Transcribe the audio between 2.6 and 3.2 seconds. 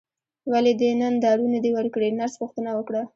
وکړه.